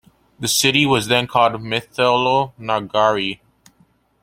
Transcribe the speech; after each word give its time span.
The 0.39 0.47
city 0.47 0.87
was 0.87 1.09
then 1.09 1.27
called 1.27 1.61
'Mithila 1.61 2.53
Nagari'. 2.59 3.39